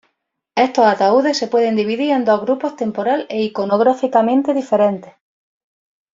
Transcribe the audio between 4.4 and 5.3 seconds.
diferentes.